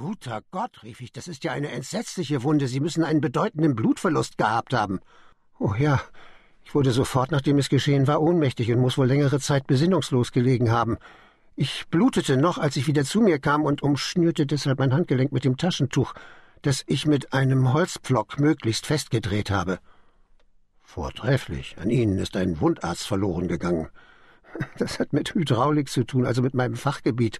[0.00, 2.68] Guter Gott, rief ich, das ist ja eine entsetzliche Wunde.
[2.68, 5.00] Sie müssen einen bedeutenden Blutverlust gehabt haben.
[5.58, 6.00] Oh ja,
[6.64, 10.70] ich wurde sofort, nachdem es geschehen war, ohnmächtig und muss wohl längere Zeit besinnungslos gelegen
[10.70, 10.96] haben.
[11.54, 15.44] Ich blutete noch, als ich wieder zu mir kam und umschnürte deshalb mein Handgelenk mit
[15.44, 16.14] dem Taschentuch,
[16.62, 19.80] das ich mit einem Holzpflock möglichst festgedreht habe.
[20.82, 21.76] Vortrefflich.
[21.78, 23.90] An Ihnen ist ein Wundarzt verloren gegangen.
[24.78, 27.38] Das hat mit Hydraulik zu tun, also mit meinem Fachgebiet.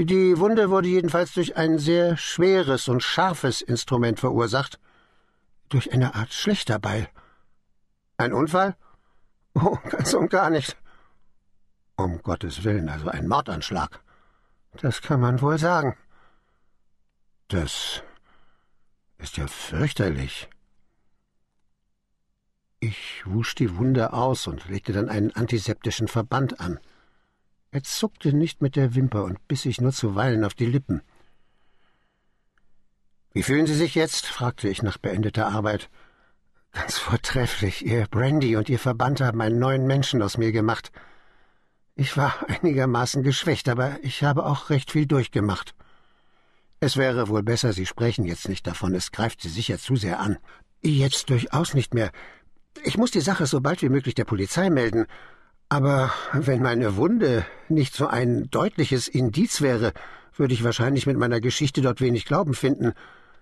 [0.00, 4.78] Die Wunde wurde jedenfalls durch ein sehr schweres und scharfes Instrument verursacht.
[5.70, 7.08] Durch eine Art Schlechterball.
[8.16, 8.76] Ein Unfall?
[9.60, 10.76] Oh, ganz und gar nicht.
[11.96, 14.00] Um Gottes Willen, also ein Mordanschlag.
[14.80, 15.96] Das kann man wohl sagen.
[17.48, 18.04] Das
[19.16, 20.48] ist ja fürchterlich.
[22.78, 26.78] Ich wusch die Wunde aus und legte dann einen antiseptischen Verband an.
[27.70, 31.02] Er zuckte nicht mit der Wimper und biss sich nur zuweilen auf die Lippen.
[33.32, 34.26] Wie fühlen Sie sich jetzt?
[34.26, 35.90] fragte ich nach beendeter Arbeit.
[36.72, 37.84] Ganz vortrefflich.
[37.84, 40.92] Ihr Brandy und Ihr Verband haben einen neuen Menschen aus mir gemacht.
[41.94, 45.74] Ich war einigermaßen geschwächt, aber ich habe auch recht viel durchgemacht.
[46.80, 50.20] Es wäre wohl besser, Sie sprechen jetzt nicht davon, es greift Sie sicher zu sehr
[50.20, 50.38] an.
[50.80, 52.12] Jetzt durchaus nicht mehr.
[52.84, 55.06] Ich muss die Sache so bald wie möglich der Polizei melden.
[55.68, 59.92] Aber wenn meine Wunde nicht so ein deutliches Indiz wäre,
[60.34, 62.94] würde ich wahrscheinlich mit meiner Geschichte dort wenig Glauben finden,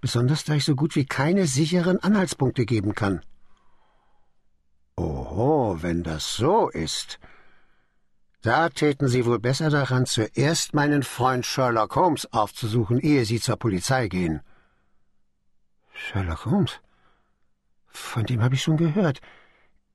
[0.00, 3.22] besonders da ich so gut wie keine sicheren Anhaltspunkte geben kann.
[4.96, 7.20] Oho, wenn das so ist.
[8.42, 13.56] Da täten Sie wohl besser daran, zuerst meinen Freund Sherlock Holmes aufzusuchen, ehe Sie zur
[13.56, 14.40] Polizei gehen.
[15.92, 16.80] Sherlock Holmes?
[17.86, 19.20] Von dem habe ich schon gehört.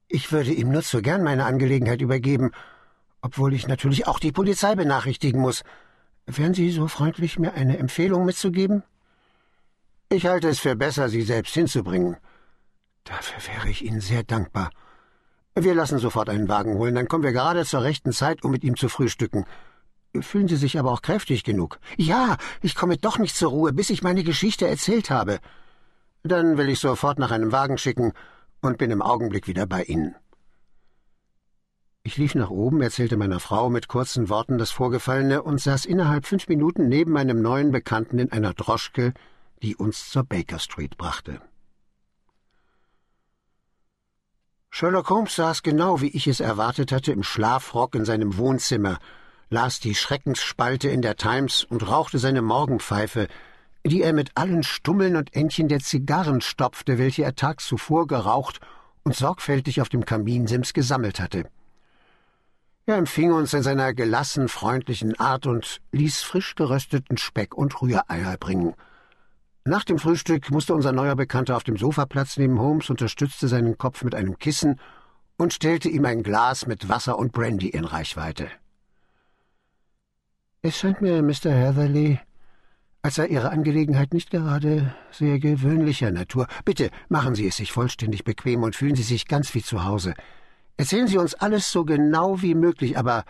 [0.08, 2.52] Ich würde ihm nur zu gern meine Angelegenheit übergeben,
[3.22, 5.64] obwohl ich natürlich auch die Polizei benachrichtigen muss.
[6.26, 8.84] Wären Sie so freundlich, mir eine Empfehlung mitzugeben?
[10.10, 12.18] Ich halte es für besser, Sie selbst hinzubringen.
[13.04, 14.70] Dafür wäre ich Ihnen sehr dankbar.
[15.56, 18.64] Wir lassen sofort einen Wagen holen, dann kommen wir gerade zur rechten Zeit, um mit
[18.64, 19.46] ihm zu frühstücken.
[20.20, 21.80] Fühlen Sie sich aber auch kräftig genug?
[21.98, 25.40] Ja, ich komme doch nicht zur Ruhe, bis ich meine Geschichte erzählt habe.
[26.24, 28.14] Dann will ich sofort nach einem Wagen schicken
[28.64, 30.16] und bin im Augenblick wieder bei Ihnen.
[32.06, 36.26] Ich lief nach oben, erzählte meiner Frau mit kurzen Worten das Vorgefallene und saß innerhalb
[36.26, 39.14] fünf Minuten neben meinem neuen Bekannten in einer Droschke,
[39.62, 41.42] die uns zur Baker Street brachte.
[44.70, 49.00] Sherlock Holmes saß genau, wie ich es erwartet hatte, im Schlafrock in seinem Wohnzimmer,
[49.50, 53.28] las die Schreckensspalte in der Times und rauchte seine Morgenpfeife,
[53.86, 58.60] die er mit allen Stummeln und Endchen der Zigarren stopfte, welche er tags zuvor geraucht
[59.04, 61.50] und sorgfältig auf dem Kaminsims gesammelt hatte.
[62.86, 68.38] Er empfing uns in seiner gelassen freundlichen Art und ließ frisch gerösteten Speck und Rühreier
[68.38, 68.74] bringen.
[69.66, 73.78] Nach dem Frühstück musste unser neuer Bekannter auf dem Sofa Platz neben Holmes, unterstützte seinen
[73.78, 74.80] Kopf mit einem Kissen
[75.38, 78.50] und stellte ihm ein Glas mit Wasser und Brandy in Reichweite.
[80.62, 81.52] Es scheint mir, Mr.
[81.52, 82.20] Heatherley,
[83.04, 86.48] als sei Ihre Angelegenheit nicht gerade sehr gewöhnlicher Natur.
[86.64, 90.14] Bitte machen Sie es sich vollständig bequem und fühlen Sie sich ganz wie zu Hause.
[90.78, 93.26] Erzählen Sie uns alles so genau wie möglich, aber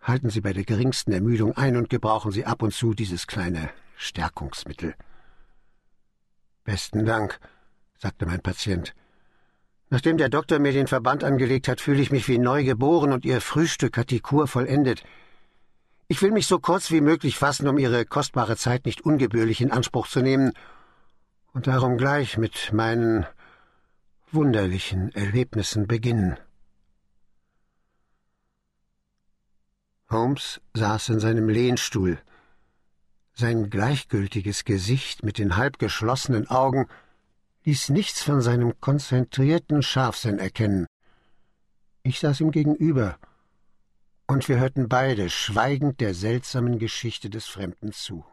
[0.00, 3.68] halten Sie bei der geringsten Ermüdung ein und gebrauchen Sie ab und zu dieses kleine
[3.96, 4.94] Stärkungsmittel.
[6.62, 7.40] Besten Dank,
[7.98, 8.94] sagte mein Patient.
[9.90, 13.24] Nachdem der Doktor mir den Verband angelegt hat, fühle ich mich wie neu geboren und
[13.24, 15.02] Ihr Frühstück hat die Kur vollendet.
[16.08, 19.72] Ich will mich so kurz wie möglich fassen, um Ihre kostbare Zeit nicht ungebührlich in
[19.72, 20.52] Anspruch zu nehmen,
[21.52, 23.26] und darum gleich mit meinen
[24.30, 26.38] wunderlichen Erlebnissen beginnen.
[30.10, 32.18] Holmes saß in seinem Lehnstuhl.
[33.32, 36.86] Sein gleichgültiges Gesicht mit den halb geschlossenen Augen
[37.64, 40.86] ließ nichts von seinem konzentrierten Scharfsinn erkennen.
[42.02, 43.18] Ich saß ihm gegenüber
[44.26, 48.24] und wir hörten beide schweigend der seltsamen Geschichte des Fremden zu.